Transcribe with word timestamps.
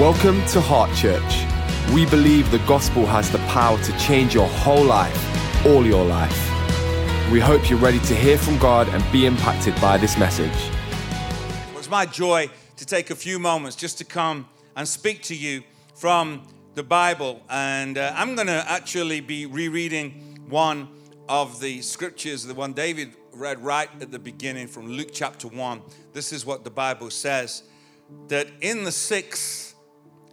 Welcome 0.00 0.44
to 0.46 0.60
Heart 0.60 0.92
Church. 0.96 1.46
We 1.94 2.04
believe 2.04 2.50
the 2.50 2.58
gospel 2.66 3.06
has 3.06 3.30
the 3.30 3.38
power 3.46 3.80
to 3.80 3.96
change 3.96 4.34
your 4.34 4.48
whole 4.48 4.82
life, 4.82 5.64
all 5.64 5.86
your 5.86 6.04
life. 6.04 7.30
We 7.30 7.38
hope 7.38 7.70
you're 7.70 7.78
ready 7.78 8.00
to 8.00 8.14
hear 8.16 8.36
from 8.36 8.58
God 8.58 8.88
and 8.88 9.04
be 9.12 9.24
impacted 9.24 9.80
by 9.80 9.96
this 9.96 10.18
message. 10.18 10.50
Well, 11.68 11.78
it's 11.78 11.88
my 11.88 12.06
joy 12.06 12.50
to 12.76 12.84
take 12.84 13.10
a 13.10 13.14
few 13.14 13.38
moments 13.38 13.76
just 13.76 13.96
to 13.98 14.04
come 14.04 14.48
and 14.74 14.88
speak 14.88 15.22
to 15.22 15.36
you 15.36 15.62
from 15.94 16.42
the 16.74 16.82
Bible. 16.82 17.40
And 17.48 17.96
uh, 17.96 18.14
I'm 18.16 18.34
going 18.34 18.48
to 18.48 18.68
actually 18.68 19.20
be 19.20 19.46
rereading 19.46 20.40
one 20.48 20.88
of 21.28 21.60
the 21.60 21.82
scriptures, 21.82 22.42
the 22.42 22.54
one 22.54 22.72
David 22.72 23.12
read 23.32 23.62
right 23.62 23.88
at 24.00 24.10
the 24.10 24.18
beginning 24.18 24.66
from 24.66 24.88
Luke 24.88 25.10
chapter 25.12 25.46
1. 25.46 25.82
This 26.12 26.32
is 26.32 26.44
what 26.44 26.64
the 26.64 26.70
Bible 26.70 27.10
says 27.10 27.62
that 28.26 28.48
in 28.60 28.82
the 28.82 28.92
sixth 28.92 29.63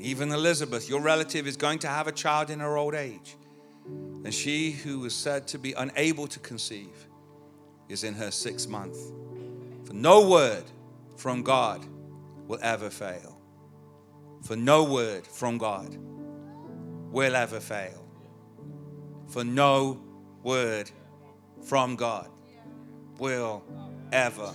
Even 0.00 0.30
Elizabeth, 0.30 0.88
your 0.88 1.00
relative, 1.00 1.46
is 1.46 1.56
going 1.56 1.80
to 1.80 1.88
have 1.88 2.06
a 2.06 2.12
child 2.12 2.50
in 2.50 2.60
her 2.60 2.76
old 2.76 2.94
age. 2.94 3.36
And 4.24 4.32
she 4.32 4.70
who 4.70 5.00
was 5.00 5.14
said 5.14 5.48
to 5.48 5.58
be 5.58 5.72
unable 5.72 6.26
to 6.28 6.38
conceive 6.38 7.06
is 7.88 8.04
in 8.04 8.14
her 8.14 8.30
sixth 8.30 8.68
month. 8.68 8.96
For 9.84 9.94
no 9.94 10.28
word 10.28 10.64
from 11.16 11.42
God 11.42 11.84
will 12.46 12.58
ever 12.62 12.90
fail. 12.90 13.40
For 14.42 14.56
no 14.56 14.84
word 14.84 15.26
from 15.26 15.58
God 15.58 15.96
will 17.10 17.34
ever 17.34 17.60
fail. 17.60 18.04
For 19.28 19.44
no 19.44 20.00
word 20.42 20.90
from 21.64 21.96
God 21.96 22.30
will 23.18 23.64
ever 24.12 24.52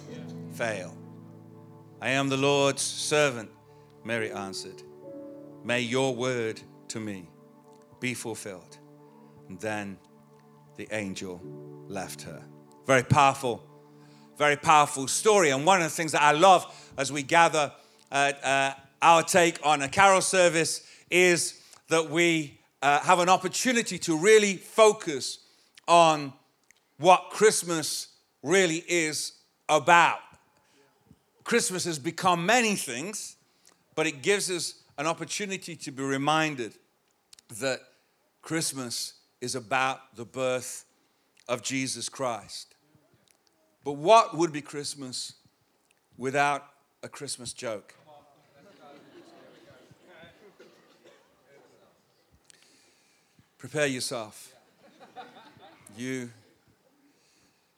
fail. 0.53 0.95
I 2.01 2.09
am 2.09 2.29
the 2.29 2.37
Lord's 2.37 2.81
servant, 2.81 3.49
Mary 4.03 4.31
answered. 4.31 4.83
May 5.63 5.81
your 5.81 6.13
word 6.13 6.61
to 6.89 6.99
me 6.99 7.29
be 7.99 8.13
fulfilled. 8.13 8.77
And 9.47 9.59
then 9.59 9.97
the 10.75 10.87
angel 10.91 11.41
left 11.87 12.23
her. 12.23 12.43
Very 12.85 13.03
powerful, 13.03 13.63
very 14.37 14.57
powerful 14.57 15.07
story. 15.07 15.51
And 15.51 15.65
one 15.65 15.77
of 15.77 15.83
the 15.83 15.89
things 15.89 16.11
that 16.11 16.21
I 16.21 16.33
love 16.33 16.65
as 16.97 17.11
we 17.11 17.23
gather 17.23 17.71
at 18.11 18.43
uh, 18.43 18.73
our 19.01 19.23
take 19.23 19.59
on 19.65 19.81
a 19.81 19.87
carol 19.87 20.21
service 20.21 20.85
is 21.09 21.61
that 21.87 22.09
we 22.09 22.59
uh, 22.81 22.99
have 22.99 23.19
an 23.19 23.29
opportunity 23.29 23.97
to 23.99 24.17
really 24.17 24.57
focus 24.57 25.39
on 25.87 26.33
what 26.97 27.29
Christmas 27.29 28.07
really 28.41 28.83
is 28.87 29.33
about. 29.69 30.19
Christmas 31.43 31.85
has 31.85 31.99
become 31.99 32.45
many 32.45 32.75
things, 32.75 33.37
but 33.95 34.07
it 34.07 34.21
gives 34.21 34.49
us 34.49 34.82
an 34.97 35.07
opportunity 35.07 35.75
to 35.75 35.91
be 35.91 36.03
reminded 36.03 36.73
that 37.59 37.81
Christmas 38.41 39.13
is 39.41 39.55
about 39.55 40.15
the 40.15 40.25
birth 40.25 40.85
of 41.47 41.61
Jesus 41.61 42.09
Christ. 42.09 42.75
But 43.83 43.93
what 43.93 44.37
would 44.37 44.53
be 44.53 44.61
Christmas 44.61 45.33
without 46.17 46.65
a 47.01 47.09
Christmas 47.09 47.53
joke? 47.53 47.95
Prepare 53.57 53.87
yourself. 53.87 54.53
You, 55.97 56.29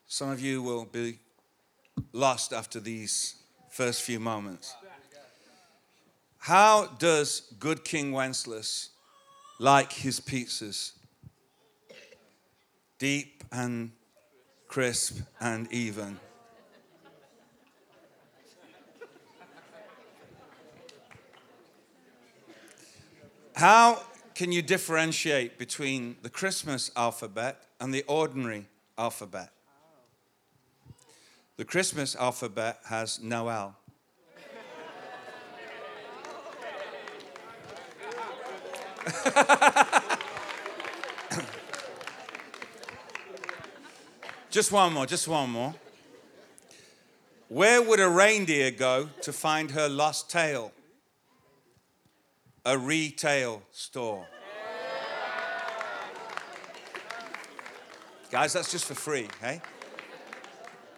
some 0.07 0.29
of 0.29 0.39
you 0.39 0.63
will 0.63 0.85
be 0.85 1.19
lost 2.11 2.53
after 2.53 2.79
these 2.79 3.35
first 3.69 4.01
few 4.01 4.19
moments. 4.19 4.75
How 6.45 6.85
does 6.99 7.41
good 7.59 7.83
King 7.83 8.11
Wenceslas 8.11 8.89
like 9.57 9.91
his 9.91 10.19
pizzas? 10.19 10.91
Deep 12.99 13.43
and 13.51 13.93
crisp 14.67 15.21
and 15.41 15.67
even. 15.73 16.19
How 23.55 24.03
can 24.35 24.51
you 24.51 24.61
differentiate 24.61 25.57
between 25.57 26.17
the 26.21 26.29
Christmas 26.29 26.91
alphabet 26.95 27.63
and 27.79 27.91
the 27.91 28.03
ordinary 28.03 28.67
alphabet? 28.99 29.49
The 31.57 31.65
Christmas 31.65 32.15
alphabet 32.15 32.81
has 32.85 33.19
Noel. 33.19 33.75
just 44.49 44.71
one 44.71 44.93
more, 44.93 45.05
just 45.05 45.27
one 45.27 45.51
more. 45.51 45.75
Where 47.47 47.81
would 47.81 47.99
a 47.99 48.09
reindeer 48.09 48.71
go 48.71 49.09
to 49.21 49.31
find 49.31 49.71
her 49.71 49.87
lost 49.87 50.31
tail? 50.31 50.71
A 52.65 52.77
retail 52.77 53.61
store. 53.71 54.27
Guys, 58.31 58.53
that's 58.53 58.71
just 58.71 58.85
for 58.85 58.95
free, 58.95 59.27
hey? 59.39 59.61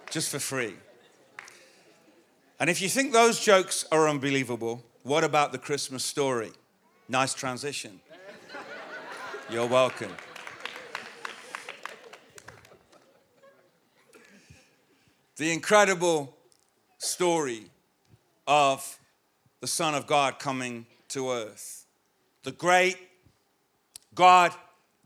Just 0.09 0.29
for 0.29 0.39
free. 0.39 0.75
And 2.59 2.69
if 2.69 2.81
you 2.81 2.87
think 2.87 3.11
those 3.11 3.39
jokes 3.39 3.85
are 3.91 4.07
unbelievable, 4.07 4.83
what 5.03 5.23
about 5.23 5.51
the 5.51 5.57
Christmas 5.57 6.03
story? 6.03 6.51
Nice 7.09 7.33
transition. 7.33 8.01
You're 9.49 9.65
welcome. 9.65 10.11
The 15.37 15.53
incredible 15.53 16.35
story 16.97 17.71
of 18.45 18.99
the 19.61 19.67
Son 19.67 19.95
of 19.95 20.05
God 20.05 20.37
coming 20.37 20.85
to 21.09 21.31
earth. 21.31 21.85
The 22.43 22.51
great 22.51 22.97
God 24.13 24.53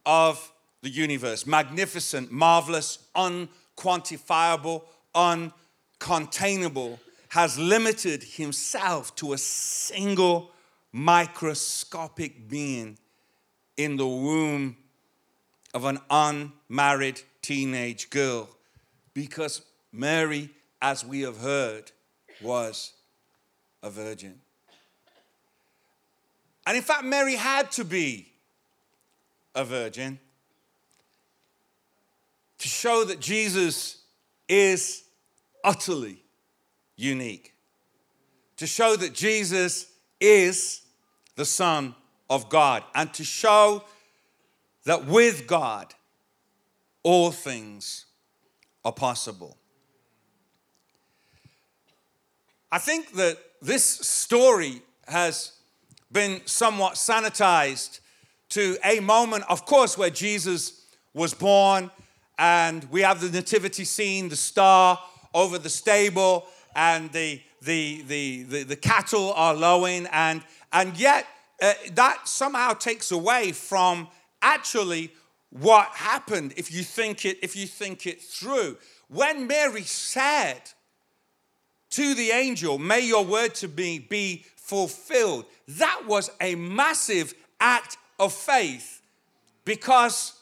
of 0.04 0.52
the 0.82 0.90
universe, 0.90 1.46
magnificent, 1.46 2.32
marvelous, 2.32 2.98
unquantifiable, 3.16 4.82
uncontainable, 5.14 6.98
has 7.30 7.60
limited 7.60 8.24
himself 8.24 9.16
to 9.18 9.34
a 9.34 9.38
single 9.38 10.52
microscopic 10.92 12.50
being 12.50 12.98
in 13.78 13.98
the 13.98 14.08
womb 14.08 14.76
of 15.74 15.86
an 15.86 16.00
unmarried 16.10 17.22
teenage 17.42 18.10
girl 18.10 18.50
because 19.14 19.62
Mary, 19.92 20.50
as 20.82 21.06
we 21.06 21.22
have 21.22 21.38
heard, 21.38 21.92
was 22.42 22.94
a 23.84 23.90
virgin. 23.90 24.40
And 26.66 26.78
in 26.78 26.84
fact, 26.84 27.04
Mary 27.04 27.36
had 27.36 27.72
to 27.74 27.84
be 27.84 28.32
a 29.56 29.66
virgin 29.66 30.20
to 32.60 32.68
show 32.68 33.04
that 33.06 33.20
Jesus 33.20 34.04
is 34.48 35.04
utterly 35.64 36.24
unique, 36.96 37.56
to 38.58 38.68
show 38.68 38.96
that 38.96 39.14
Jesus 39.14 39.91
is 40.22 40.82
the 41.36 41.46
Son 41.46 41.96
of 42.30 42.48
God, 42.50 42.84
and 42.96 43.14
to 43.16 43.26
show 43.26 43.84
that 44.86 45.06
with 45.06 45.48
God, 45.48 45.94
all 47.04 47.32
things 47.32 48.06
are 48.86 48.94
possible. 48.94 49.58
I 52.72 52.78
think 52.78 53.14
that 53.14 53.38
this 53.62 53.84
story 53.84 54.82
has 55.08 55.54
been 56.12 56.42
somewhat 56.46 56.94
sanitized 56.94 58.00
to 58.50 58.78
a 58.84 59.00
moment, 59.00 59.44
of 59.50 59.66
course, 59.66 59.98
where 59.98 60.10
Jesus 60.10 60.86
was 61.14 61.34
born, 61.34 61.92
and 62.38 62.86
we 62.86 63.02
have 63.02 63.22
the 63.22 63.30
nativity 63.30 63.84
scene, 63.84 64.30
the 64.30 64.36
star 64.36 65.00
over 65.34 65.58
the 65.58 65.70
stable, 65.70 66.48
and 66.76 67.12
the, 67.12 67.42
the, 67.62 68.04
the, 68.08 68.44
the, 68.44 68.64
the 68.64 68.76
cattle 68.76 69.34
are 69.34 69.54
lowing, 69.54 70.08
and, 70.08 70.42
and 70.74 70.98
yet 70.98 71.28
uh, 71.62 71.74
that 71.94 72.28
somehow 72.28 72.74
takes 72.74 73.12
away 73.12 73.52
from 73.52 74.08
actually 74.42 75.12
what 75.52 75.88
happened 75.90 76.54
if 76.58 76.72
you 76.72 76.82
think 76.82 77.26
it 77.26 77.38
if 77.44 77.56
you 77.56 77.68
think 77.68 78.08
it 78.08 78.22
through. 78.22 78.78
When 79.10 79.46
mary 79.46 79.84
said 79.84 80.62
to 81.92 82.16
the 82.16 82.32
angel 82.32 82.78
may 82.78 83.02
your 83.02 83.26
word 83.26 83.54
to 83.56 83.68
me 83.68 84.00
be 84.00 84.46
fulfilled 84.56 85.46
that 85.68 86.04
was 86.08 86.32
a 86.40 86.56
massive 86.56 87.34
act 87.60 87.98
of 88.18 88.34
faith 88.34 89.02
because 89.66 90.34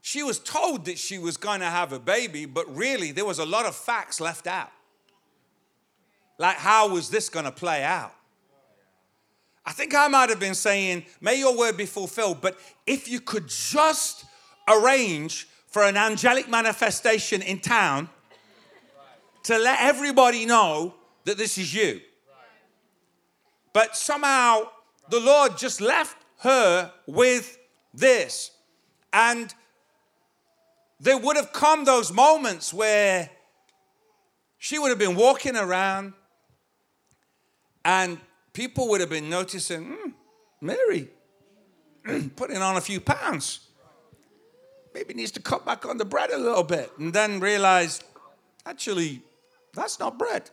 she 0.00 0.22
was 0.22 0.40
told 0.40 0.86
that 0.86 0.98
she 0.98 1.18
was 1.18 1.36
going 1.36 1.60
to 1.60 1.66
have 1.66 1.92
a 1.92 2.00
baby 2.00 2.44
but 2.44 2.68
really 2.74 3.12
there 3.12 3.24
was 3.24 3.38
a 3.38 3.46
lot 3.46 3.64
of 3.64 3.76
facts 3.76 4.20
left 4.20 4.48
out 4.48 4.72
like 6.40 6.56
how 6.56 6.88
was 6.88 7.10
this 7.10 7.28
going 7.28 7.44
to 7.44 7.52
play 7.52 7.84
out 7.84 8.14
I 9.64 9.72
think 9.72 9.94
I 9.94 10.08
might 10.08 10.30
have 10.30 10.40
been 10.40 10.54
saying, 10.54 11.04
May 11.20 11.38
your 11.38 11.56
word 11.56 11.76
be 11.76 11.86
fulfilled. 11.86 12.40
But 12.40 12.58
if 12.86 13.08
you 13.08 13.20
could 13.20 13.46
just 13.46 14.24
arrange 14.66 15.46
for 15.68 15.84
an 15.84 15.96
angelic 15.96 16.48
manifestation 16.48 17.42
in 17.42 17.60
town 17.60 18.08
to 19.44 19.58
let 19.58 19.80
everybody 19.80 20.44
know 20.44 20.94
that 21.24 21.38
this 21.38 21.56
is 21.56 21.72
you. 21.72 22.00
But 23.72 23.96
somehow 23.96 24.70
the 25.08 25.20
Lord 25.20 25.56
just 25.56 25.80
left 25.80 26.16
her 26.38 26.92
with 27.06 27.56
this. 27.94 28.50
And 29.12 29.54
there 30.98 31.16
would 31.16 31.36
have 31.36 31.52
come 31.52 31.84
those 31.84 32.12
moments 32.12 32.74
where 32.74 33.30
she 34.58 34.78
would 34.78 34.88
have 34.88 34.98
been 34.98 35.16
walking 35.16 35.56
around 35.56 36.14
and 37.84 38.18
people 38.52 38.88
would 38.88 39.00
have 39.00 39.10
been 39.10 39.28
noticing, 39.28 39.96
mm, 39.96 40.12
Mary, 40.60 41.08
putting 42.36 42.58
on 42.58 42.76
a 42.76 42.80
few 42.80 43.00
pounds. 43.00 43.68
Maybe 44.94 45.14
needs 45.14 45.30
to 45.32 45.40
cut 45.40 45.64
back 45.64 45.86
on 45.86 45.98
the 45.98 46.04
bread 46.04 46.30
a 46.30 46.38
little 46.38 46.64
bit. 46.64 46.90
And 46.98 47.12
then 47.12 47.38
realize, 47.40 48.02
actually, 48.66 49.22
that's 49.72 50.00
not 50.00 50.18
bread. 50.18 50.50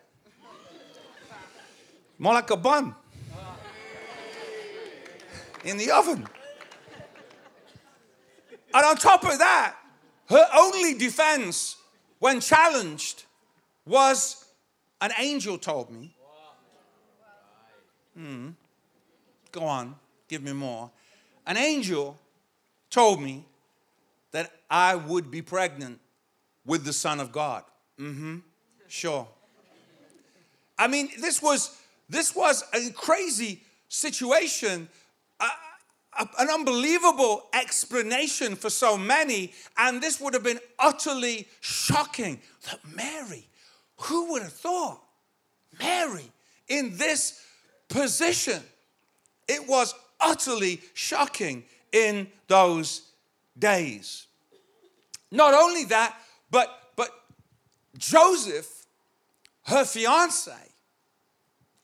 More 2.20 2.34
like 2.34 2.50
a 2.50 2.58
bun 2.58 2.96
in 5.64 5.78
the 5.78 5.92
oven. 5.92 6.28
And 8.74 8.86
on 8.86 8.96
top 8.96 9.24
of 9.24 9.40
that, 9.40 9.76
her 10.30 10.46
only 10.56 10.94
defense 10.94 11.78
when 12.20 12.40
challenged 12.42 13.26
was 13.86 14.46
an 15.02 15.12
angel 15.18 15.58
told 15.58 15.90
me 15.92 16.17
Hmm. 18.18 18.50
Go 19.52 19.62
on, 19.62 19.96
give 20.28 20.42
me 20.42 20.54
more. 20.54 20.90
An 21.46 21.56
angel 21.56 22.18
told 22.90 23.22
me 23.22 23.46
that 24.31 24.52
I 24.69 24.96
would 24.96 25.30
be 25.30 25.42
pregnant 25.42 26.00
with 26.66 26.84
the 26.84 26.94
Son 26.94 27.19
of 27.19 27.31
God. 27.31 27.64
Mm-hmm. 28.00 28.38
Sure. 28.88 29.28
I 30.80 30.88
mean, 30.88 31.10
this 31.19 31.42
was 31.42 31.80
this 32.10 32.36
was 32.36 32.64
a 32.74 32.92
crazy 32.92 33.62
situation, 33.90 34.88
uh, 35.40 35.50
an 36.40 36.50
unbelievable 36.50 37.44
explanation 37.54 38.56
for 38.56 38.69
so 38.69 38.98
many, 38.98 39.54
and 39.78 40.02
this 40.02 40.19
would 40.19 40.34
have 40.34 40.44
been 40.44 40.60
utterly 40.80 41.48
shocking. 41.62 42.40
That 42.66 42.80
Mary, 42.96 43.48
who 43.98 44.31
would 44.31 44.42
have 44.42 44.54
thought? 44.54 45.02
Mary 45.80 46.31
in 46.68 46.98
this 46.98 47.42
position. 47.88 48.62
It 49.48 49.68
was 49.68 49.94
utterly 50.19 50.81
shocking 50.94 51.63
in 51.92 52.28
those 52.48 53.12
days. 53.57 54.28
Not 55.31 55.54
only 55.54 55.86
that, 55.86 56.16
but, 56.50 56.69
but 56.95 57.10
Joseph, 57.98 58.86
her 59.63 59.86
fiance, 59.86 60.51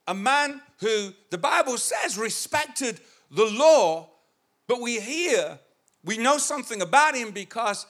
a 0.08 0.14
man 0.14 0.62
who 0.80 1.14
the 1.30 1.38
Bible 1.38 1.78
says 1.78 2.18
respected 2.18 3.00
the 3.32 3.46
law, 3.46 4.10
but 4.68 4.82
we 4.82 5.00
hear, 5.00 5.60
we 6.04 6.18
know 6.18 6.38
something 6.38 6.82
about 6.82 7.16
him 7.16 7.32
because 7.32 7.86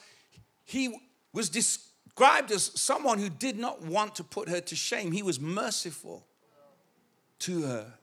he 0.63 0.95
was 1.33 1.49
described 1.49 2.51
as 2.51 2.71
someone 2.75 3.19
who 3.19 3.29
did 3.29 3.57
not 3.57 3.81
want 3.81 4.15
to 4.15 4.23
put 4.23 4.49
her 4.49 4.61
to 4.61 4.75
shame. 4.75 5.11
He 5.11 5.23
was 5.23 5.39
merciful 5.39 6.25
to 7.39 7.63
her. 7.63 7.93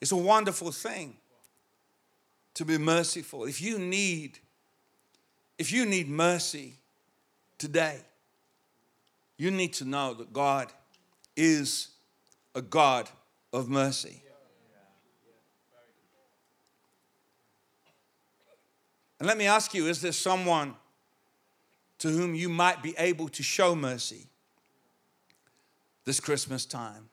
It's 0.00 0.12
a 0.12 0.16
wonderful 0.16 0.70
thing 0.70 1.16
to 2.54 2.64
be 2.64 2.78
merciful. 2.78 3.44
If 3.44 3.60
you 3.60 3.78
need 3.78 4.38
if 5.58 5.72
you 5.72 5.84
need 5.84 6.08
mercy 6.08 6.74
today, 7.58 7.98
you 9.36 9.50
need 9.50 9.72
to 9.74 9.84
know 9.84 10.14
that 10.14 10.32
God 10.32 10.72
is 11.36 11.88
a 12.54 12.62
God 12.62 13.10
of 13.52 13.68
mercy. 13.68 14.22
And 19.18 19.26
let 19.26 19.36
me 19.36 19.46
ask 19.46 19.74
you 19.74 19.86
is 19.86 20.00
there 20.00 20.12
someone 20.12 20.74
to 21.98 22.08
whom 22.08 22.34
you 22.34 22.48
might 22.48 22.82
be 22.82 22.94
able 22.98 23.28
to 23.30 23.42
show 23.42 23.74
mercy 23.74 24.26
this 26.04 26.20
Christmas 26.20 26.64
time? 26.64 27.08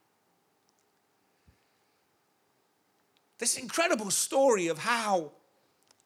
This 3.39 3.57
incredible 3.57 4.11
story 4.11 4.67
of 4.67 4.77
how 4.77 5.31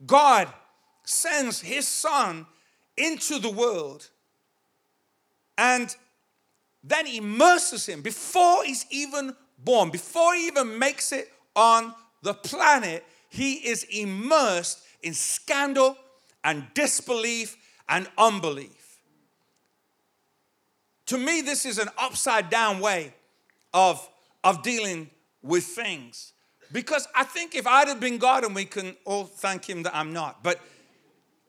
God 0.06 0.48
sends 1.04 1.62
his 1.62 1.88
son 1.88 2.46
into 2.98 3.40
the 3.40 3.50
world 3.50 4.10
and 5.58 5.96
then 6.84 7.08
immerses 7.08 7.86
him 7.86 8.02
before 8.02 8.64
he's 8.64 8.86
even 8.90 9.36
born, 9.58 9.90
before 9.90 10.34
he 10.36 10.48
even 10.48 10.80
makes 10.80 11.12
it 11.12 11.32
on 11.56 11.94
the 12.24 12.34
planet. 12.34 13.04
He 13.30 13.56
is 13.56 13.86
immersed 13.92 14.82
in 15.02 15.14
scandal 15.14 15.98
and 16.44 16.66
disbelief 16.74 17.58
and 17.88 18.08
unbelief. 18.18 19.00
To 21.08 21.18
me, 21.18 21.42
this 21.42 21.66
is 21.66 21.78
an 21.78 21.90
upside 21.98 22.50
down 22.50 22.80
way 22.80 23.14
of, 23.74 24.08
of 24.44 24.62
dealing 24.62 25.10
with 25.42 25.64
things. 25.64 26.34
Because 26.72 27.08
I 27.16 27.24
think 27.24 27.56
if 27.56 27.66
I'd 27.66 27.88
have 27.88 28.00
been 28.00 28.18
God, 28.18 28.44
and 28.44 28.54
we 28.54 28.66
can 28.66 28.96
all 29.06 29.26
thank 29.26 29.68
Him 29.68 29.84
that 29.84 29.96
I'm 29.96 30.14
not, 30.14 30.44
but 30.44 30.60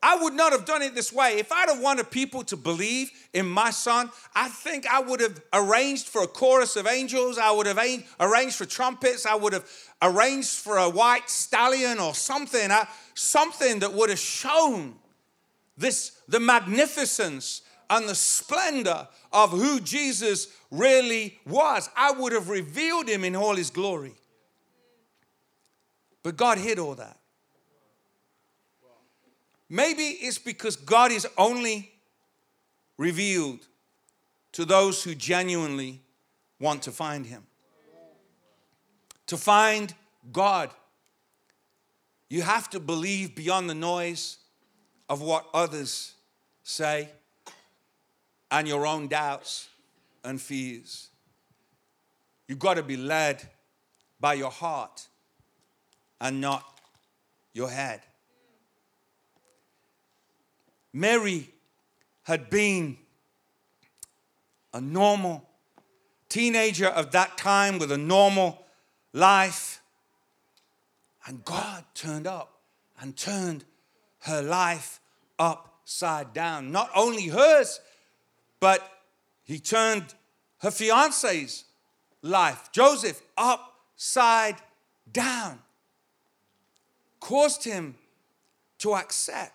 I 0.03 0.17
would 0.17 0.33
not 0.33 0.53
have 0.53 0.65
done 0.65 0.81
it 0.81 0.95
this 0.95 1.13
way. 1.13 1.39
If 1.39 1.53
I'd 1.53 1.69
have 1.69 1.81
wanted 1.81 2.11
people 2.11 2.43
to 2.45 2.57
believe 2.57 3.11
in 3.35 3.47
my 3.47 3.71
son, 3.71 4.11
I 4.35 4.49
think 4.49 4.87
I 4.87 4.99
would 4.99 5.21
have 5.21 5.43
arranged 5.53 6.09
for 6.09 6.23
a 6.23 6.27
chorus 6.27 6.77
of 6.77 6.87
angels. 6.87 7.37
I 7.37 7.51
would 7.51 7.67
have 7.67 7.79
arranged 8.19 8.57
for 8.57 8.65
trumpets. 8.65 9.27
I 9.27 9.35
would 9.35 9.53
have 9.53 9.69
arranged 10.01 10.49
for 10.49 10.79
a 10.79 10.89
white 10.89 11.29
stallion 11.29 11.99
or 11.99 12.15
something, 12.15 12.71
uh, 12.71 12.87
something 13.15 13.81
that 13.81 13.93
would 13.93 14.09
have 14.09 14.19
shown 14.19 14.95
this 15.77 16.13
the 16.29 16.41
magnificence 16.41 17.63
and 17.91 18.09
the 18.09 18.15
splendor 18.15 19.07
of 19.33 19.51
who 19.51 19.81
Jesus 19.81 20.49
really 20.71 21.39
was. 21.45 21.91
I 21.95 22.13
would 22.13 22.33
have 22.33 22.49
revealed 22.49 23.09
him 23.09 23.25
in 23.25 23.37
all 23.37 23.57
his 23.57 23.69
glory. 23.69 24.15
But 26.23 26.37
God 26.37 26.59
hid 26.59 26.79
all 26.79 26.95
that. 26.97 27.17
Maybe 29.69 30.03
it's 30.03 30.39
because 30.39 30.77
God 30.77 31.13
is 31.13 31.27
only 31.39 31.93
revealed 32.99 33.61
to 34.53 34.65
those 34.65 35.03
who 35.05 35.15
genuinely 35.15 36.01
want 36.59 36.83
to 36.83 36.91
find 36.91 37.25
Him. 37.25 37.45
To 39.27 39.37
find 39.37 39.95
God, 40.33 40.71
you 42.29 42.43
have 42.43 42.69
to 42.71 42.81
believe 42.81 43.37
beyond 43.37 43.71
the 43.71 43.75
noise 43.75 44.39
of 45.09 45.23
what 45.23 45.47
others 45.55 46.15
say 46.65 47.09
and 48.51 48.67
your 48.67 48.87
own 48.87 49.07
doubts 49.07 49.69
and 50.25 50.41
fears. 50.41 51.11
You've 52.49 52.59
got 52.59 52.75
to 52.75 52.83
be 52.83 52.97
led 52.97 53.49
by 54.19 54.35
your 54.35 54.51
heart 54.51 55.07
and 56.21 56.41
not 56.41 56.65
your 57.53 57.71
head. 57.71 58.01
Mary 60.93 61.49
had 62.25 62.51
been 62.51 62.97
a 64.73 64.81
normal 64.81 65.49
teenager 66.29 66.87
of 66.87 67.11
that 67.13 67.37
time 67.37 67.79
with 67.79 67.91
a 67.91 67.99
normal 67.99 68.65
life. 69.13 69.81
And 71.27 71.45
God 71.45 71.85
turned 71.95 72.27
up 72.27 72.61
and 73.01 73.17
turned 73.17 73.65
her 74.21 74.43
life 74.43 75.01
upside 75.39 76.33
down. 76.33 76.71
Not 76.73 76.91
only 76.95 77.29
hers, 77.29 77.81
but 78.59 78.87
he 79.43 79.59
turned 79.59 80.15
her 80.59 80.71
fiance's 80.71 81.65
life, 82.23 82.71
Joseph, 82.73 83.21
upside 83.37 84.57
down. 85.11 85.59
Caused 87.21 87.65
him 87.65 87.95
to 88.79 88.95
accept 88.95 89.53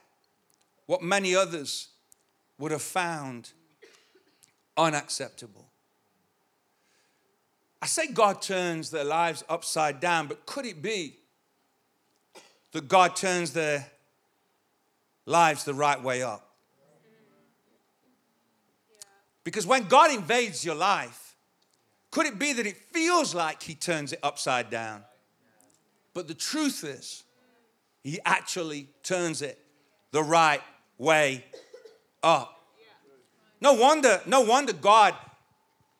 what 0.86 1.02
many 1.02 1.36
others 1.36 1.90
would 2.58 2.72
have 2.72 2.82
found 2.82 3.52
unacceptable. 4.78 5.66
I 7.82 7.88
say 7.88 8.08
God 8.08 8.42
turns 8.42 8.90
their 8.92 9.04
lives 9.04 9.44
upside 9.50 10.00
down, 10.00 10.28
but 10.28 10.46
could 10.46 10.66
it 10.66 10.82
be 10.82 11.18
that 12.72 12.88
God 12.88 13.16
turns 13.16 13.52
their 13.52 13.86
lives 15.26 15.64
the 15.64 15.74
right 15.74 16.02
way 16.02 16.24
up? 16.24 16.46
Because 19.44 19.68
when 19.68 19.88
God 19.88 20.12
invades 20.12 20.66
your 20.66 20.76
life, 20.76 21.36
could 22.10 22.26
it 22.26 22.40
be 22.40 22.54
that 22.54 22.66
it 22.66 22.78
feels 22.92 23.36
like 23.36 23.62
He 23.62 23.76
turns 23.76 24.14
it 24.14 24.20
upside 24.24 24.70
down? 24.70 25.04
But 26.14 26.28
the 26.28 26.34
truth 26.34 26.84
is, 26.84 27.25
He 28.06 28.20
actually 28.24 28.88
turns 29.02 29.42
it 29.42 29.58
the 30.12 30.22
right 30.22 30.62
way 31.00 31.44
up. 32.22 32.56
No 33.60 33.74
wonder, 33.74 34.22
no 34.28 34.42
wonder 34.42 34.74
God, 34.74 35.16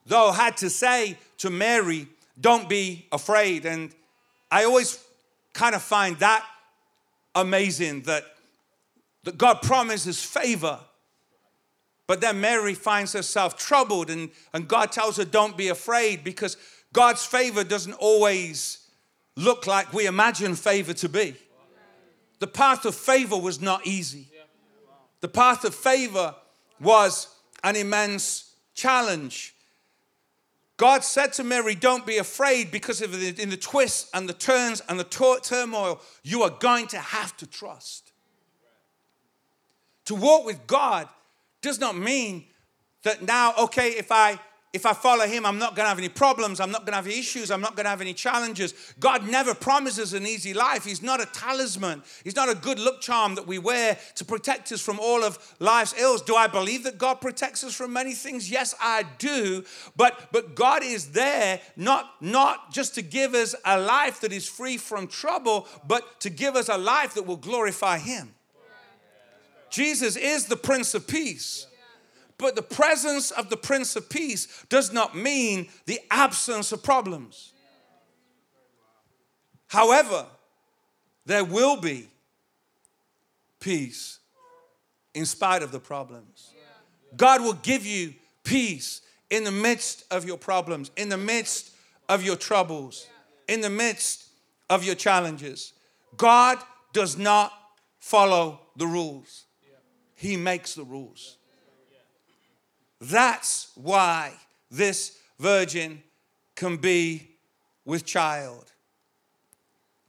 though, 0.06 0.32
had 0.32 0.56
to 0.58 0.70
say 0.70 1.18
to 1.40 1.50
Mary, 1.50 2.08
Don't 2.40 2.70
be 2.70 3.08
afraid. 3.12 3.66
And 3.66 3.92
I 4.52 4.66
always 4.66 5.04
kind 5.54 5.74
of 5.74 5.82
find 5.82 6.16
that 6.20 6.46
amazing 7.34 8.04
that, 8.04 8.24
that 9.24 9.40
God 9.40 9.64
promises 9.64 10.24
favor. 10.24 10.80
But 12.06 12.22
then 12.22 12.40
Mary 12.40 12.76
finds 12.76 13.14
herself 13.14 13.58
troubled, 13.58 14.12
and, 14.12 14.30
and 14.54 14.68
God 14.68 14.92
tells 14.92 15.18
her, 15.18 15.26
Don't 15.26 15.58
be 15.58 15.70
afraid, 15.70 16.24
because 16.24 16.56
God's 16.94 17.26
favor 17.26 17.64
doesn't 17.64 17.94
always 17.94 18.90
look 19.36 19.66
like 19.66 19.92
we 19.92 20.06
imagine 20.06 20.54
favor 20.54 20.94
to 20.94 21.10
be. 21.10 21.36
The 22.40 22.48
path 22.48 22.86
of 22.86 22.96
favor 22.96 23.38
was 23.38 23.62
not 23.62 23.86
easy. 23.88 24.30
The 25.22 25.28
path 25.28 25.64
of 25.64 25.74
favor 25.74 26.36
was 26.80 27.28
an 27.64 27.76
immense 27.76 28.54
challenge. 28.74 29.56
God 30.78 31.04
said 31.04 31.32
to 31.34 31.44
Mary, 31.44 31.74
Don't 31.74 32.06
be 32.06 32.18
afraid 32.18 32.70
because 32.70 33.02
of 33.02 33.12
the, 33.12 33.42
in 33.42 33.50
the 33.50 33.58
twists 33.58 34.10
and 34.14 34.28
the 34.28 34.34
turns 34.34 34.82
and 34.90 35.00
the 35.00 35.40
turmoil, 35.42 36.02
you 36.24 36.44
are 36.44 36.50
going 36.50 36.88
to 36.88 36.98
have 36.98 37.36
to 37.38 37.48
trust. 37.48 38.12
To 40.06 40.16
walk 40.16 40.46
with 40.46 40.68
God 40.68 41.08
does 41.62 41.80
not 41.80 41.98
mean 41.98 42.46
that 43.04 43.22
now, 43.24 43.54
okay, 43.58 43.92
if 43.92 44.12
I 44.12 44.40
if 44.76 44.86
I 44.86 44.92
follow 44.92 45.26
him, 45.26 45.46
I'm 45.46 45.58
not 45.58 45.74
going 45.74 45.86
to 45.86 45.90
have 45.90 45.98
any 45.98 46.10
problems. 46.10 46.60
I'm 46.60 46.70
not 46.70 46.82
going 46.82 46.92
to 46.92 46.98
have 46.98 47.08
issues. 47.08 47.50
I'm 47.50 47.62
not 47.62 47.78
going 47.78 47.86
to 47.86 47.90
have 47.90 48.02
any 48.02 48.14
challenges. 48.14 48.74
God 49.00 49.26
never 49.26 49.56
promises 49.56 50.14
an 50.14 50.28
easy 50.28 50.54
life. 50.54 50.84
He's 50.84 51.02
not 51.02 51.22
a 51.22 51.26
talisman. 51.28 52.04
He's 52.26 52.36
not 52.36 52.50
a 52.50 52.56
good 52.56 52.78
look 52.78 53.00
charm 53.00 53.36
that 53.36 53.48
we 53.48 53.58
wear 53.58 53.98
to 54.16 54.26
protect 54.26 54.74
us 54.74 54.82
from 54.82 55.00
all 55.00 55.24
of 55.24 55.40
life's 55.60 55.98
ills. 55.98 56.22
Do 56.22 56.36
I 56.36 56.48
believe 56.48 56.84
that 56.84 56.98
God 56.98 57.22
protects 57.22 57.64
us 57.64 57.74
from 57.74 57.94
many 57.94 58.14
things? 58.14 58.52
Yes, 58.52 58.76
I 58.82 59.06
do. 59.18 59.64
But 59.96 60.28
but 60.34 60.56
God 60.56 60.84
is 60.84 61.12
there 61.12 61.62
not 61.78 62.12
not 62.20 62.74
just 62.74 62.96
to 62.96 63.02
give 63.02 63.34
us 63.34 63.56
a 63.64 63.80
life 63.80 64.20
that 64.22 64.34
is 64.34 64.46
free 64.46 64.76
from 64.76 65.08
trouble, 65.08 65.70
but 65.88 66.20
to 66.20 66.30
give 66.30 66.58
us 66.58 66.68
a 66.68 66.78
life 66.78 67.14
that 67.14 67.24
will 67.24 67.38
glorify 67.38 67.98
him. 67.98 68.34
Jesus 69.70 70.18
is 70.18 70.48
the 70.48 70.58
Prince 70.58 70.94
of 70.94 71.08
Peace. 71.08 71.68
But 72.38 72.56
the 72.56 72.62
presence 72.62 73.32
of 73.32 73.50
the 73.50 73.58
Prince 73.58 73.96
of 73.96 74.10
Peace 74.10 74.66
does 74.68 74.92
not 74.92 75.16
mean 75.16 75.70
the 75.86 76.00
absence 76.12 76.72
of 76.72 76.84
problems. 76.84 77.54
However, 79.68 80.26
there 81.26 81.44
will 81.44 81.78
be 81.78 82.08
peace 83.60 84.20
in 85.14 85.26
spite 85.26 85.64
of 85.64 85.72
the 85.72 85.80
problems. 85.80 86.52
God 87.16 87.42
will 87.42 87.54
give 87.54 87.86
you 87.86 88.14
peace 88.44 89.02
in 89.30 89.44
the 89.44 89.52
midst 89.52 90.06
of 90.12 90.26
your 90.26 90.38
problems, 90.38 90.92
in 90.96 91.10
the 91.10 91.18
midst 91.18 91.72
of 92.10 92.24
your 92.24 92.36
troubles, 92.36 93.08
in 93.48 93.62
the 93.62 93.70
midst 93.70 94.28
of 94.70 94.84
your 94.84 94.96
challenges. 94.96 95.74
God 96.18 96.60
does 96.94 97.18
not 97.18 97.52
follow 98.00 98.60
the 98.76 98.88
rules, 98.88 99.46
He 100.16 100.38
makes 100.38 100.76
the 100.76 100.84
rules. 100.84 101.38
That's 103.00 103.72
why 103.76 104.34
this 104.72 105.18
virgin 105.40 106.02
can 106.56 106.78
be 106.78 107.28
with 107.84 108.06
child. 108.06 108.72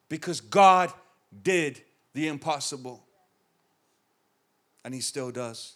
Because 0.09 0.41
God 0.41 0.93
did 1.43 1.81
the 2.15 2.29
impossible. 2.29 3.03
And 4.85 4.95
He 4.95 5.01
still 5.01 5.31
does. 5.31 5.75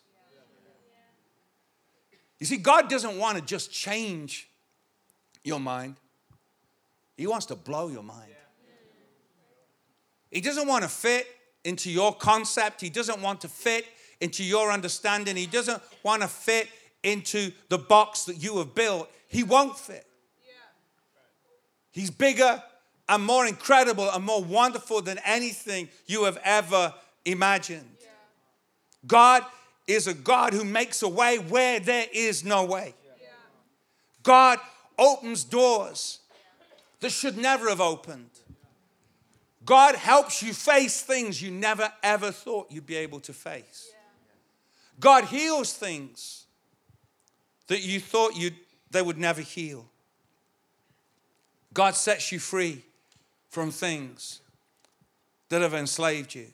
You 2.38 2.46
see, 2.46 2.56
God 2.56 2.88
doesn't 2.88 3.18
want 3.18 3.36
to 3.36 3.44
just 3.44 3.70
change 3.70 4.48
your 5.44 5.60
mind, 5.60 5.96
He 7.16 7.26
wants 7.26 7.46
to 7.46 7.56
blow 7.56 7.88
your 7.88 8.02
mind. 8.02 8.30
He 10.30 10.40
doesn't 10.40 10.68
want 10.68 10.84
to 10.84 10.88
fit 10.88 11.26
into 11.64 11.90
your 11.90 12.14
concept, 12.14 12.80
He 12.80 12.88
doesn't 12.88 13.20
want 13.20 13.40
to 13.42 13.48
fit 13.48 13.84
into 14.20 14.44
your 14.44 14.70
understanding, 14.70 15.36
He 15.36 15.46
doesn't 15.46 15.82
want 16.02 16.22
to 16.22 16.28
fit 16.28 16.68
into 17.02 17.52
the 17.68 17.78
box 17.78 18.24
that 18.24 18.42
you 18.42 18.58
have 18.58 18.74
built, 18.74 19.08
he 19.28 19.42
won't 19.42 19.78
fit. 19.78 20.06
He's 21.92 22.10
bigger 22.10 22.62
and 23.08 23.24
more 23.24 23.46
incredible 23.46 24.08
and 24.10 24.24
more 24.24 24.42
wonderful 24.42 25.02
than 25.02 25.18
anything 25.24 25.88
you 26.06 26.24
have 26.24 26.38
ever 26.44 26.94
imagined. 27.24 27.96
God 29.06 29.44
is 29.86 30.06
a 30.06 30.14
God 30.14 30.52
who 30.52 30.64
makes 30.64 31.02
a 31.02 31.08
way 31.08 31.38
where 31.38 31.80
there 31.80 32.06
is 32.12 32.44
no 32.44 32.64
way. 32.64 32.94
God 34.22 34.58
opens 34.98 35.44
doors 35.44 36.20
that 37.00 37.10
should 37.10 37.36
never 37.36 37.68
have 37.68 37.80
opened. 37.80 38.30
God 39.64 39.94
helps 39.94 40.42
you 40.42 40.52
face 40.52 41.00
things 41.00 41.40
you 41.40 41.50
never 41.50 41.92
ever 42.02 42.30
thought 42.30 42.70
you'd 42.70 42.86
be 42.86 42.96
able 42.96 43.20
to 43.20 43.32
face. 43.32 43.90
God 44.98 45.24
heals 45.24 45.72
things 45.72 46.39
that 47.70 47.84
you 47.84 48.00
thought 48.00 48.36
you 48.36 48.50
they 48.90 49.00
would 49.00 49.16
never 49.16 49.40
heal. 49.40 49.86
God 51.72 51.94
sets 51.94 52.32
you 52.32 52.40
free 52.40 52.82
from 53.48 53.70
things 53.70 54.40
that 55.50 55.62
have 55.62 55.72
enslaved 55.72 56.34
you. 56.34 56.48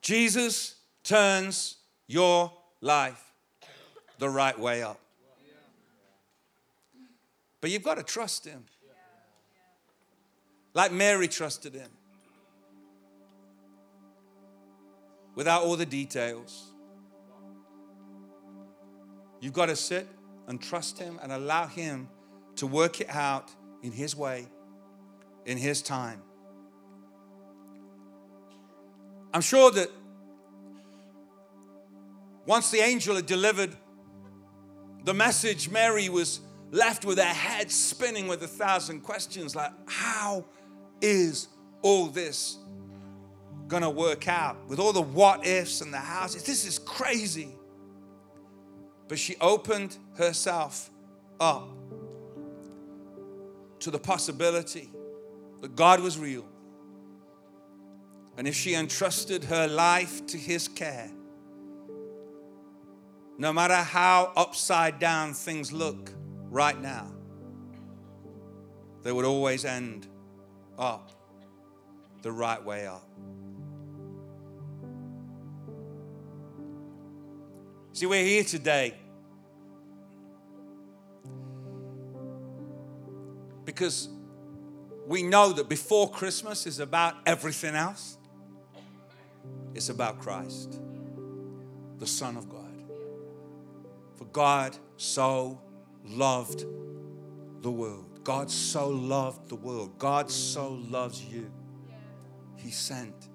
Jesus 0.00 0.76
turns 1.04 1.76
your 2.06 2.50
life 2.80 3.22
the 4.18 4.30
right 4.30 4.58
way 4.58 4.82
up. 4.82 4.98
But 7.60 7.70
you've 7.70 7.82
got 7.82 7.96
to 7.96 8.02
trust 8.02 8.46
Him. 8.46 8.64
Like 10.72 10.92
Mary 10.92 11.28
trusted 11.28 11.74
Him. 11.74 11.90
Without 15.34 15.62
all 15.62 15.76
the 15.76 15.84
details. 15.84 16.70
You've 19.40 19.52
got 19.52 19.66
to 19.66 19.76
sit 19.76 20.06
and 20.46 20.60
trust 20.60 20.98
Him 20.98 21.18
and 21.22 21.32
allow 21.32 21.66
Him 21.66 22.08
to 22.56 22.66
work 22.66 23.00
it 23.00 23.10
out 23.10 23.50
in 23.82 23.92
His 23.92 24.16
way, 24.16 24.46
in 25.44 25.58
His 25.58 25.82
time. 25.82 26.22
I'm 29.32 29.42
sure 29.42 29.70
that 29.72 29.90
once 32.46 32.70
the 32.70 32.78
angel 32.78 33.16
had 33.16 33.26
delivered 33.26 33.76
the 35.04 35.12
message, 35.12 35.68
Mary 35.68 36.08
was 36.08 36.40
left 36.70 37.04
with 37.04 37.18
her 37.18 37.24
head 37.24 37.70
spinning 37.70 38.28
with 38.28 38.42
a 38.42 38.48
thousand 38.48 39.00
questions 39.02 39.54
like, 39.54 39.72
How 39.86 40.44
is 41.00 41.48
all 41.82 42.06
this 42.06 42.58
gonna 43.68 43.90
work 43.90 44.28
out? 44.28 44.56
With 44.68 44.78
all 44.78 44.92
the 44.92 45.02
what 45.02 45.46
ifs 45.46 45.80
and 45.80 45.92
the 45.92 45.98
houses, 45.98 46.44
this 46.44 46.64
is 46.64 46.78
crazy. 46.78 47.50
But 49.08 49.18
she 49.18 49.36
opened 49.40 49.96
herself 50.16 50.90
up 51.38 51.68
to 53.80 53.90
the 53.90 53.98
possibility 53.98 54.90
that 55.60 55.76
God 55.76 56.00
was 56.00 56.18
real. 56.18 56.44
And 58.36 58.46
if 58.46 58.54
she 58.54 58.74
entrusted 58.74 59.44
her 59.44 59.66
life 59.66 60.26
to 60.26 60.36
His 60.36 60.68
care, 60.68 61.10
no 63.38 63.52
matter 63.52 63.76
how 63.76 64.32
upside 64.36 64.98
down 64.98 65.34
things 65.34 65.72
look 65.72 66.10
right 66.50 66.80
now, 66.80 67.12
they 69.02 69.12
would 69.12 69.24
always 69.24 69.64
end 69.64 70.08
up 70.78 71.12
the 72.22 72.32
right 72.32 72.62
way 72.64 72.86
up. 72.86 73.08
See, 77.96 78.04
we're 78.04 78.26
here 78.26 78.44
today 78.44 78.92
because 83.64 84.10
we 85.06 85.22
know 85.22 85.54
that 85.54 85.70
before 85.70 86.10
Christmas 86.10 86.66
is 86.66 86.78
about 86.78 87.14
everything 87.24 87.74
else, 87.74 88.18
it's 89.74 89.88
about 89.88 90.18
Christ, 90.18 90.78
the 91.96 92.06
Son 92.06 92.36
of 92.36 92.50
God. 92.50 92.84
For 94.16 94.26
God 94.26 94.76
so 94.98 95.58
loved 96.04 96.66
the 97.62 97.70
world. 97.70 98.20
God 98.24 98.50
so 98.50 98.90
loved 98.90 99.48
the 99.48 99.56
world. 99.56 99.98
God 99.98 100.30
so 100.30 100.72
loves 100.90 101.24
you. 101.24 101.50
He 102.56 102.70
sent 102.72 103.30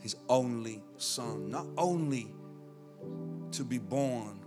his 0.00 0.16
only 0.28 0.82
son, 0.96 1.52
not 1.52 1.68
only 1.78 2.32
to 3.52 3.64
be 3.64 3.78
born, 3.78 4.40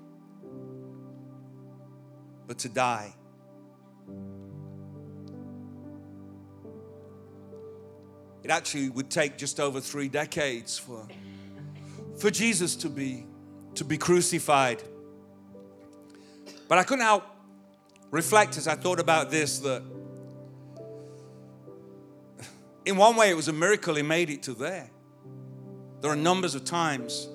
but 2.47 2.59
to 2.59 2.69
die. 2.69 3.13
It 8.43 8.51
actually 8.51 8.89
would 8.89 9.09
take 9.09 9.37
just 9.37 9.59
over 9.59 9.79
three 9.79 10.07
decades 10.07 10.77
for, 10.77 11.07
for 12.17 12.31
Jesus 12.31 12.75
to 12.77 12.89
be, 12.89 13.25
to 13.75 13.83
be 13.83 13.97
crucified. 13.97 14.81
But 16.67 16.77
I 16.77 16.83
couldn't 16.83 17.05
help 17.05 17.23
reflect 18.11 18.57
as 18.57 18.67
I 18.67 18.75
thought 18.75 18.99
about 18.99 19.29
this 19.29 19.59
that 19.59 19.83
in 22.85 22.97
one 22.97 23.15
way 23.15 23.29
it 23.29 23.35
was 23.35 23.47
a 23.47 23.53
miracle 23.53 23.95
he 23.95 24.01
made 24.01 24.29
it 24.29 24.43
to 24.43 24.53
there. 24.53 24.89
There 26.01 26.09
are 26.09 26.15
numbers 26.15 26.55
of 26.55 26.63
times 26.63 27.27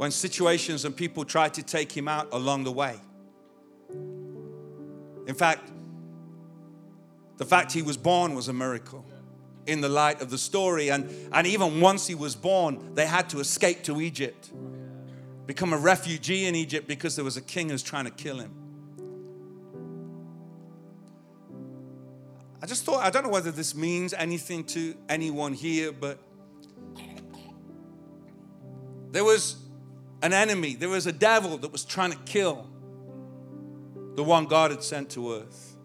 when 0.00 0.10
situations 0.10 0.86
and 0.86 0.96
people 0.96 1.26
tried 1.26 1.52
to 1.52 1.62
take 1.62 1.92
him 1.92 2.08
out 2.08 2.26
along 2.32 2.64
the 2.64 2.72
way. 2.72 2.98
In 5.26 5.34
fact, 5.34 5.70
the 7.36 7.44
fact 7.44 7.70
he 7.72 7.82
was 7.82 7.98
born 7.98 8.34
was 8.34 8.48
a 8.48 8.52
miracle 8.54 9.04
in 9.66 9.82
the 9.82 9.90
light 9.90 10.22
of 10.22 10.30
the 10.30 10.38
story. 10.38 10.88
And, 10.88 11.10
and 11.34 11.46
even 11.46 11.82
once 11.82 12.06
he 12.06 12.14
was 12.14 12.34
born, 12.34 12.94
they 12.94 13.04
had 13.04 13.28
to 13.28 13.40
escape 13.40 13.82
to 13.82 14.00
Egypt, 14.00 14.50
become 15.44 15.74
a 15.74 15.76
refugee 15.76 16.46
in 16.46 16.54
Egypt 16.54 16.88
because 16.88 17.14
there 17.14 17.24
was 17.26 17.36
a 17.36 17.42
king 17.42 17.66
who 17.66 17.72
was 17.72 17.82
trying 17.82 18.06
to 18.06 18.10
kill 18.10 18.38
him. 18.38 18.54
I 22.62 22.64
just 22.64 22.86
thought, 22.86 23.04
I 23.04 23.10
don't 23.10 23.24
know 23.24 23.28
whether 23.28 23.50
this 23.50 23.74
means 23.74 24.14
anything 24.14 24.64
to 24.64 24.94
anyone 25.10 25.52
here, 25.52 25.92
but 25.92 26.18
there 29.10 29.24
was 29.24 29.56
an 30.22 30.32
enemy, 30.32 30.74
there 30.74 30.88
was 30.88 31.06
a 31.06 31.12
devil 31.12 31.58
that 31.58 31.72
was 31.72 31.84
trying 31.84 32.12
to 32.12 32.18
kill 32.18 32.68
the 34.14 34.22
one 34.22 34.46
God 34.46 34.70
had 34.70 34.82
sent 34.82 35.10
to 35.10 35.34
earth. 35.34 35.76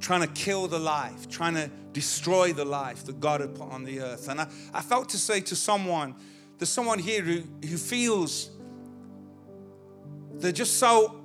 Trying 0.00 0.22
to 0.22 0.28
kill 0.28 0.68
the 0.68 0.78
life, 0.78 1.28
trying 1.28 1.54
to 1.54 1.70
destroy 1.92 2.52
the 2.52 2.64
life 2.64 3.04
that 3.04 3.20
God 3.20 3.40
had 3.40 3.54
put 3.54 3.70
on 3.70 3.84
the 3.84 4.00
earth. 4.00 4.28
And 4.28 4.40
I, 4.40 4.48
I 4.72 4.80
felt 4.80 5.10
to 5.10 5.18
say 5.18 5.40
to 5.42 5.56
someone, 5.56 6.14
there's 6.58 6.70
someone 6.70 6.98
here 6.98 7.22
who, 7.22 7.42
who 7.66 7.76
feels 7.76 8.50
they're 10.32 10.52
just 10.52 10.78
so 10.78 11.20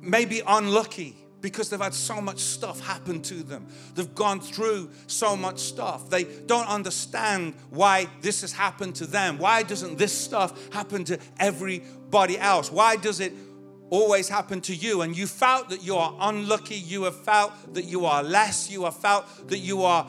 maybe 0.00 0.42
unlucky 0.46 1.16
because 1.40 1.70
they've 1.70 1.80
had 1.80 1.94
so 1.94 2.20
much 2.20 2.38
stuff 2.38 2.80
happen 2.80 3.22
to 3.22 3.42
them. 3.42 3.66
They've 3.94 4.14
gone 4.14 4.40
through 4.40 4.90
so 5.06 5.36
much 5.36 5.58
stuff. 5.60 6.10
They 6.10 6.24
don't 6.24 6.68
understand 6.68 7.54
why 7.70 8.08
this 8.20 8.40
has 8.40 8.52
happened 8.52 8.96
to 8.96 9.06
them. 9.06 9.38
Why 9.38 9.62
doesn't 9.62 9.98
this 9.98 10.12
stuff 10.12 10.72
happen 10.72 11.04
to 11.04 11.18
everybody 11.38 12.38
else? 12.38 12.72
Why 12.72 12.96
does 12.96 13.20
it 13.20 13.32
always 13.90 14.28
happen 14.28 14.60
to 14.62 14.74
you? 14.74 15.02
And 15.02 15.16
you 15.16 15.26
felt 15.26 15.70
that 15.70 15.82
you 15.82 15.96
are 15.96 16.14
unlucky. 16.20 16.76
You 16.76 17.04
have 17.04 17.16
felt 17.24 17.52
that 17.74 17.84
you 17.84 18.06
are 18.06 18.22
less. 18.22 18.70
You 18.70 18.84
have 18.84 18.96
felt 18.96 19.48
that 19.48 19.58
you 19.58 19.82
are 19.82 20.06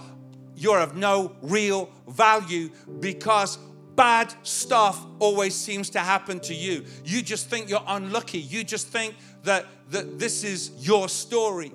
you're 0.55 0.79
of 0.79 0.95
no 0.95 1.31
real 1.41 1.89
value 2.05 2.69
because 2.99 3.57
bad 3.95 4.33
stuff 4.43 5.05
always 5.19 5.55
seems 5.55 5.89
to 5.91 5.99
happen 5.99 6.39
to 6.41 6.53
you. 6.53 6.85
You 7.05 7.21
just 7.21 7.49
think 7.49 7.69
you're 7.69 7.83
unlucky. 7.87 8.39
You 8.39 8.63
just 8.63 8.87
think 8.87 9.15
that, 9.43 9.65
that 9.91 10.19
this 10.19 10.43
is 10.43 10.71
your 10.79 11.09
story. 11.09 11.71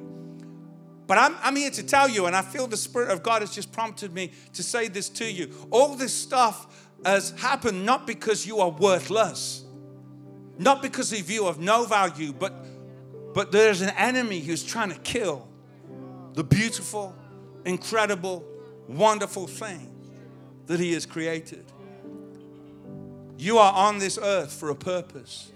But 1.06 1.18
I'm, 1.18 1.36
I'm 1.42 1.56
here 1.56 1.70
to 1.70 1.82
tell 1.82 2.08
you, 2.08 2.26
and 2.26 2.34
I 2.34 2.42
feel 2.42 2.66
the 2.66 2.76
Spirit 2.76 3.10
of 3.10 3.22
God 3.22 3.42
has 3.42 3.54
just 3.54 3.72
prompted 3.72 4.12
me 4.14 4.32
to 4.54 4.62
say 4.62 4.88
this 4.88 5.08
to 5.10 5.30
you. 5.30 5.50
All 5.70 5.94
this 5.96 6.14
stuff 6.14 6.88
has 7.04 7.30
happened 7.32 7.84
not 7.84 8.06
because 8.06 8.46
you 8.46 8.60
are 8.60 8.70
worthless, 8.70 9.64
not 10.58 10.80
because 10.80 11.12
of 11.12 11.30
you 11.30 11.46
of 11.46 11.58
no 11.58 11.84
value, 11.84 12.32
but, 12.32 12.54
but 13.34 13.52
there's 13.52 13.82
an 13.82 13.90
enemy 13.90 14.40
who's 14.40 14.64
trying 14.64 14.90
to 14.90 14.98
kill 15.00 15.46
the 16.32 16.44
beautiful, 16.44 17.14
incredible, 17.64 18.44
wonderful 18.88 19.46
thing 19.46 19.90
that 20.66 20.80
He 20.80 20.94
has 20.94 21.04
created. 21.04 21.64
You 23.36 23.58
are 23.58 23.72
on 23.72 23.98
this 23.98 24.18
earth 24.20 24.52
for 24.52 24.70
a 24.70 24.74
purpose. 24.74 25.52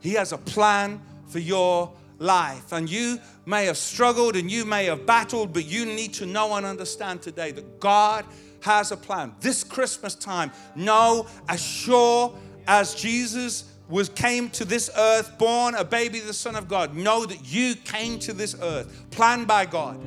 He 0.00 0.12
has 0.14 0.32
a 0.32 0.38
plan 0.38 1.02
for 1.32 1.38
your 1.38 1.90
life. 2.18 2.72
And 2.72 2.88
you 2.88 3.18
may 3.46 3.64
have 3.64 3.76
struggled 3.76 4.36
and 4.36 4.50
you 4.50 4.64
may 4.64 4.84
have 4.84 5.06
battled, 5.06 5.52
but 5.52 5.64
you 5.64 5.86
need 5.86 6.12
to 6.14 6.26
know 6.26 6.54
and 6.54 6.66
understand 6.66 7.22
today 7.22 7.50
that 7.52 7.80
God 7.80 8.24
has 8.60 8.92
a 8.92 8.96
plan. 8.96 9.34
This 9.40 9.64
Christmas 9.64 10.14
time, 10.14 10.52
know 10.76 11.26
as 11.48 11.60
sure 11.60 12.32
as 12.68 12.94
Jesus 12.94 13.64
was 13.88 14.08
came 14.08 14.48
to 14.50 14.64
this 14.64 14.90
earth, 14.96 15.36
born 15.38 15.74
a 15.74 15.84
baby, 15.84 16.20
the 16.20 16.32
Son 16.32 16.54
of 16.54 16.68
God, 16.68 16.94
know 16.94 17.26
that 17.26 17.52
you 17.52 17.74
came 17.74 18.18
to 18.20 18.32
this 18.32 18.54
earth, 18.62 19.10
planned 19.10 19.46
by 19.46 19.66
God, 19.66 20.00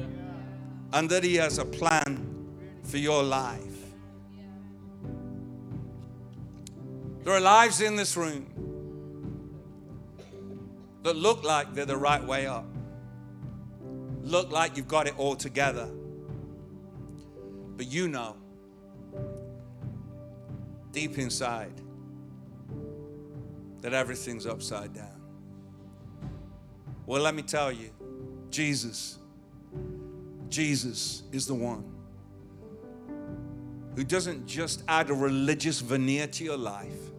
and 0.94 1.10
that 1.10 1.24
He 1.24 1.36
has 1.36 1.58
a 1.58 1.66
plan 1.66 2.48
for 2.84 2.98
your 2.98 3.22
life. 3.22 3.62
There 7.24 7.34
are 7.34 7.42
lives 7.42 7.82
in 7.82 7.96
this 7.96 8.16
room 8.16 8.75
that 11.06 11.16
look 11.16 11.44
like 11.44 11.76
they're 11.76 11.86
the 11.86 11.96
right 11.96 12.24
way 12.24 12.48
up, 12.48 12.66
look 14.24 14.52
like 14.52 14.76
you've 14.76 14.88
got 14.88 15.06
it 15.06 15.14
all 15.18 15.36
together. 15.36 15.88
But 17.78 17.86
you 17.86 18.08
know, 18.08 18.36
deep 20.92 21.20
inside, 21.20 21.80
that 23.82 23.94
everything's 23.94 24.48
upside 24.48 24.94
down. 24.94 25.22
Well, 27.06 27.22
let 27.22 27.36
me 27.36 27.44
tell 27.44 27.72
you, 27.72 27.92
Jesus, 28.50 29.20
Jesus 30.50 31.22
is 31.32 31.46
the 31.46 31.54
one 31.54 31.84
who 33.96 34.04
doesn't 34.04 34.48
just 34.48 34.82
add 34.88 35.12
a 35.12 35.14
religious 35.14 35.82
veneer 35.82 36.26
to 36.26 36.44
your 36.44 36.58
life. 36.58 37.12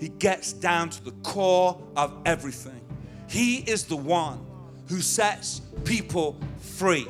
He 0.00 0.08
gets 0.08 0.54
down 0.54 0.88
to 0.90 1.04
the 1.04 1.12
core 1.22 1.78
of 1.94 2.22
everything. 2.24 2.85
He 3.28 3.58
is 3.58 3.84
the 3.84 3.96
one 3.96 4.44
who 4.88 5.00
sets 5.00 5.60
people 5.84 6.36
free 6.58 7.06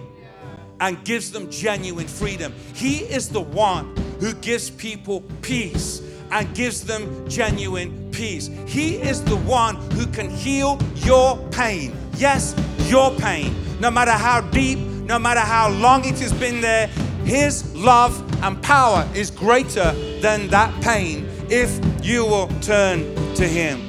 and 0.80 1.02
gives 1.04 1.30
them 1.30 1.50
genuine 1.50 2.06
freedom. 2.06 2.52
He 2.74 2.98
is 2.98 3.28
the 3.28 3.40
one 3.40 3.94
who 4.20 4.32
gives 4.34 4.70
people 4.70 5.22
peace 5.42 6.02
and 6.30 6.54
gives 6.54 6.84
them 6.84 7.28
genuine 7.28 8.10
peace. 8.10 8.50
He 8.66 8.96
is 8.96 9.22
the 9.24 9.36
one 9.36 9.76
who 9.92 10.06
can 10.06 10.30
heal 10.30 10.78
your 10.96 11.36
pain. 11.50 11.94
Yes, 12.16 12.54
your 12.88 13.10
pain. 13.16 13.54
No 13.80 13.90
matter 13.90 14.12
how 14.12 14.40
deep, 14.40 14.78
no 14.78 15.18
matter 15.18 15.40
how 15.40 15.68
long 15.68 16.04
it 16.04 16.18
has 16.18 16.32
been 16.32 16.60
there, 16.60 16.88
His 17.24 17.74
love 17.74 18.22
and 18.42 18.60
power 18.62 19.08
is 19.14 19.30
greater 19.30 19.92
than 20.20 20.48
that 20.48 20.72
pain 20.82 21.28
if 21.48 21.78
you 22.02 22.24
will 22.24 22.48
turn 22.60 23.14
to 23.34 23.46
Him. 23.46 23.80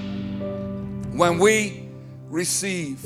When 1.18 1.40
we 1.40 1.87
receive 2.30 3.02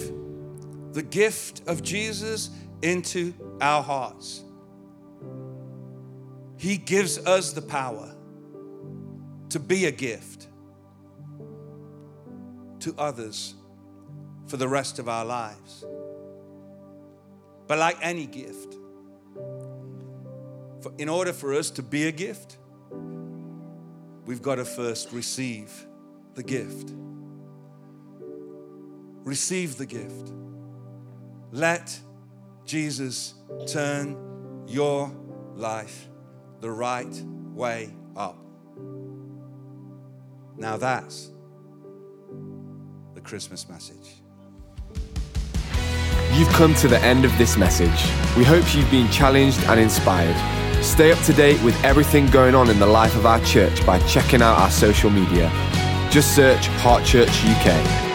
the 0.93 1.03
gift 1.03 1.61
of 1.67 1.83
Jesus 1.83 2.49
into 2.81 3.33
our 3.61 3.81
hearts, 3.81 4.43
He 6.57 6.77
gives 6.77 7.17
us 7.19 7.53
the 7.53 7.61
power 7.61 8.13
to 9.49 9.59
be 9.59 9.85
a 9.85 9.91
gift 9.91 10.47
to 12.79 12.95
others 12.97 13.55
for 14.47 14.57
the 14.57 14.67
rest 14.67 14.99
of 14.99 15.07
our 15.07 15.23
lives. 15.23 15.85
But 17.67 17.77
like 17.77 17.97
any 18.01 18.25
gift, 18.25 18.75
for, 20.81 20.91
in 20.97 21.07
order 21.07 21.31
for 21.31 21.53
us 21.53 21.69
to 21.71 21.83
be 21.83 22.07
a 22.07 22.11
gift, 22.11 22.57
we've 24.25 24.41
got 24.41 24.55
to 24.55 24.65
first 24.65 25.11
receive 25.13 25.71
the 26.33 26.43
gift. 26.43 26.91
Receive 29.23 29.77
the 29.77 29.85
gift. 29.85 30.31
Let 31.51 31.99
Jesus 32.65 33.35
turn 33.67 34.17
your 34.67 35.11
life 35.55 36.07
the 36.59 36.71
right 36.71 37.13
way 37.53 37.93
up. 38.15 38.37
Now 40.57 40.77
that's 40.77 41.31
the 43.15 43.21
Christmas 43.21 43.67
message. 43.69 44.21
You've 46.33 46.49
come 46.49 46.73
to 46.75 46.87
the 46.87 46.99
end 46.99 47.25
of 47.25 47.37
this 47.37 47.57
message. 47.57 47.89
We 48.37 48.43
hope 48.43 48.73
you've 48.73 48.89
been 48.89 49.09
challenged 49.11 49.61
and 49.65 49.79
inspired. 49.79 50.35
Stay 50.83 51.11
up 51.11 51.19
to 51.25 51.33
date 51.33 51.61
with 51.61 51.75
everything 51.83 52.25
going 52.27 52.55
on 52.55 52.69
in 52.69 52.79
the 52.79 52.87
life 52.87 53.15
of 53.15 53.25
our 53.25 53.43
church 53.43 53.85
by 53.85 53.99
checking 54.07 54.41
out 54.41 54.57
our 54.57 54.71
social 54.71 55.09
media. 55.09 55.51
Just 56.09 56.35
search 56.35 56.67
Heart 56.67 57.05
Church 57.05 57.29
UK. 57.43 58.10